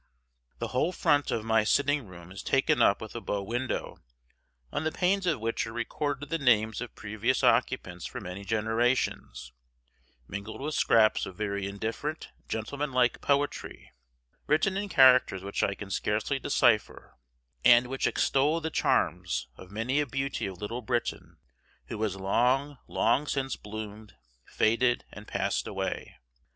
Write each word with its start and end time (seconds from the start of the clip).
The 0.57 0.69
whole 0.69 0.91
front 0.91 1.29
of 1.29 1.45
my 1.45 1.63
sitting 1.63 2.07
room 2.07 2.31
is 2.31 2.41
taken 2.41 2.81
up 2.81 3.01
with 3.01 3.13
a 3.13 3.21
bow 3.21 3.43
window, 3.43 3.99
on 4.71 4.83
the 4.83 4.91
panes 4.91 5.27
of 5.27 5.39
which 5.39 5.67
are 5.67 5.71
recorded 5.71 6.29
the 6.29 6.39
names 6.39 6.81
of 6.81 6.95
previous 6.95 7.43
occupants 7.43 8.07
for 8.07 8.19
many 8.19 8.43
generations, 8.43 9.53
mingled 10.27 10.59
with 10.59 10.73
scraps 10.73 11.27
of 11.27 11.35
very 11.37 11.67
indifferent 11.67 12.29
gentleman 12.49 12.91
like 12.91 13.21
poetry, 13.21 13.91
written 14.47 14.75
in 14.75 14.89
characters 14.89 15.43
which 15.43 15.61
I 15.61 15.75
can 15.75 15.91
scarcely 15.91 16.39
decipher, 16.39 17.13
and 17.63 17.85
which 17.85 18.07
extol 18.07 18.59
the 18.59 18.71
charms 18.71 19.49
of 19.55 19.69
many 19.69 19.99
a 19.99 20.07
beauty 20.07 20.47
of 20.47 20.59
Little 20.59 20.81
Britain 20.81 21.37
who 21.89 22.01
has 22.01 22.15
long, 22.15 22.79
long 22.87 23.27
since 23.27 23.55
bloomed, 23.55 24.15
faded, 24.47 25.05
and 25.13 25.27
passed 25.27 25.67
away. 25.67 26.17